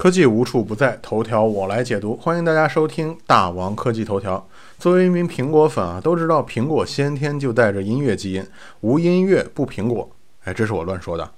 [0.00, 2.16] 科技无处不在，头条我来解读。
[2.16, 4.42] 欢迎大家收听大王科技头条。
[4.78, 8.42] 作为一名苹果粉啊，都知道苹果先天就带着音乐基因，
[8.80, 10.08] 无音乐不苹果。
[10.44, 11.30] 哎，这是我乱说的。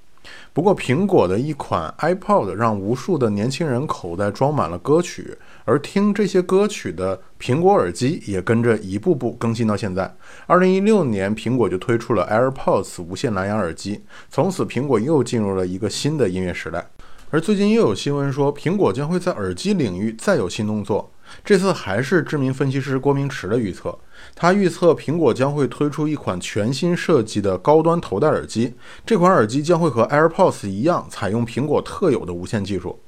[0.53, 10.09] 不过，苹果的一款 iPod 让无数的年轻人口袋装满了歌曲，而听这些歌曲的苹果耳机也跟着一步步更新到现在。
[10.47, 14.01] 二零一六年，苹果就推出了 AirPods 无线蓝牙耳机，
[14.31, 16.87] 从此苹果又进入了一个新的音乐时代。
[17.33, 21.11] 而最近又有新闻说，苹果将会在耳机领域再有新动作。
[21.43, 23.99] 这次还是知名分析师郭明池的预测，
[24.35, 28.75] 他预测苹果将会推出一款全新设计的高端头戴耳机。
[29.07, 33.01] 这款耳机将会和 AirPods 一样，采用苹果特有的无线技术。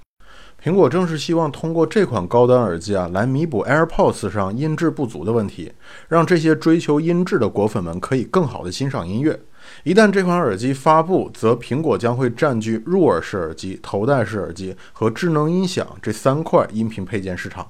[0.62, 5.70] 苹果正是希望通过这款高端耳机啊，来弥补 AirPods 上音质不足的问题，
[6.08, 9.38] 让这些追求音质的果粉们可以更好的欣赏音乐。
[9.82, 17.68] 一旦这款耳机发布，则苹果将会占据入耳式耳机、头戴式耳机和智能音响这三块音频配件市场。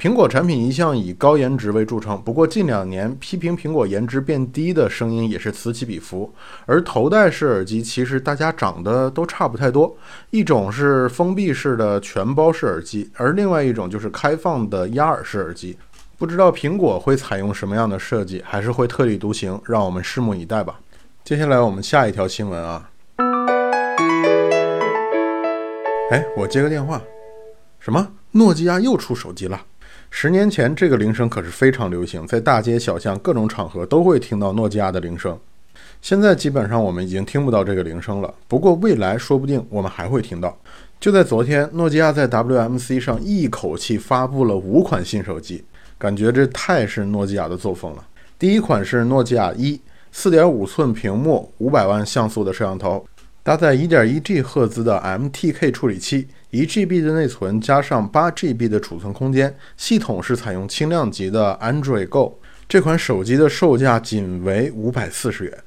[0.00, 6.32] 苹果产品一向以高颜值为著称，不过近两年批评苹果颜值变低的声音也是此起彼伏。
[6.64, 9.94] 而头戴式耳机其实大家长得都差不太多，
[10.30, 15.76] 一种是封闭式的全包式耳机，而另外一种就是开放的压耳式耳机。
[16.16, 20.80] 不知道苹果会采用什么样的设计，还是会特立独行，让我们拭目以待吧。
[21.30, 22.90] 接下来我们下一条新闻啊，
[26.10, 27.00] 哎，我接个电话，
[27.78, 28.04] 什么？
[28.32, 29.62] 诺基亚又出手机了？
[30.10, 35.38] 十年前这个铃声可是非常流行，在大街小巷各种场合都会听到诺基亚的铃声。
[36.02, 40.58] 现在基本上我们已经听不到这个铃声了，不过未来说不定我们还会听到。
[40.98, 45.64] 就在昨天，诺基亚在 WMC 上一口气发布了五款新手机，
[45.96, 48.04] 感觉这太是诺基亚的作风了。
[48.36, 49.80] 第一款是诺基亚一。
[50.12, 53.06] 四点五寸屏幕，五百万像素的摄像头，
[53.42, 62.38] 搭载一点一 G 赫兹的 MTK 处理器，一 GB 的内存加上八 GB 的储存空间，系统是采用轻量级的 Android Go。
[62.68, 65.58] 这款手机的售价仅为五百四十元。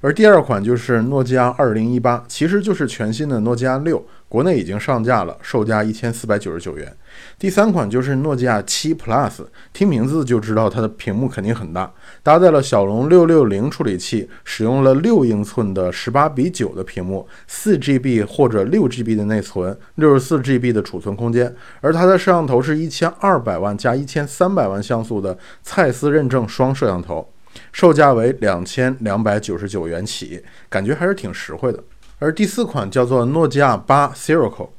[0.00, 4.04] 而第二款就是诺基亚二零一八，其实就是全新的诺基亚六。
[4.26, 6.92] 国内已经上架了，售价一千四百九十九元。
[7.38, 11.88] 第三款就是诺基亚七 Plus，听名字就知道它的屏幕肯定很大，
[12.20, 27.32] 搭载了骁龙六六零处理器，使用了六英寸的十八比九的屏幕，四 GB 或者六 GB 的内存，六十四 GB 的储存空间，而它的摄像头是一千二百万加一千三百万像素的蔡司认证双摄像头，
[27.72, 31.82] 售价为两千两百九十九元起，感觉还是挺实惠的。
[32.18, 34.70] 而第四款叫做诺基亚八 Sirocco，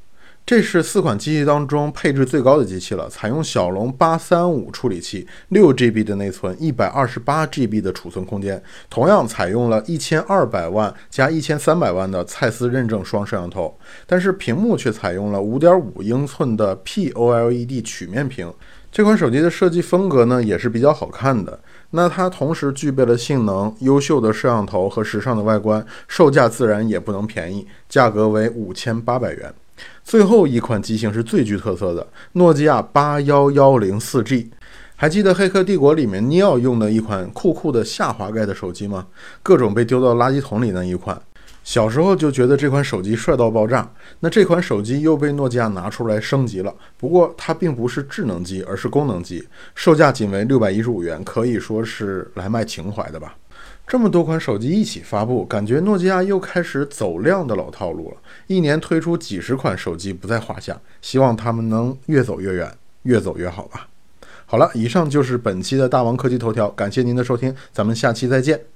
[0.45, 18.51] 这是四款机器当中配置最高的机器了，采用骁龙八三五处理器，六 GB 的内存，一百二十八 GB 的储存空间，同样采用了一千二百万加一千三百万的蔡司认证双摄像头，但是屏幕却采用了五点五英寸的 POLED 曲面屏。
[18.95, 21.59] 这款手机的设计风格呢，也是比较好看的。
[21.89, 29.53] 那它同时具备了性能、优秀的摄像头和时尚的外观，售价自然也不能便宜，价格为五千八百元。
[30.05, 34.49] 最后一款机型是最具特色的，诺基亚八幺幺零四 G。
[34.95, 39.05] 还记得《黑客帝国》里面尼奥用的一款酷酷的下滑盖的手机吗？
[39.43, 41.21] 各种被丢到垃圾桶里那一款。
[41.65, 46.73] 小时候就觉得这款手机帅到爆炸，那这款手机又被诺基亚拿出来升级了。
[46.95, 53.35] 不过它并不是智能机，而是功能机，售价仅为六百一十五元，可以说是来卖情怀的吧。
[53.87, 60.79] 这么多款手机一起发布，感觉诺基亚又开始走量的老套路了，一年推出几十款手机不在话下。
[61.01, 62.71] 希望他们能越走越远，
[63.03, 63.87] 越走越好吧。
[64.45, 68.74] 好了，以上就是本期的大王科技头条，感谢您的收听，咱们下期再见。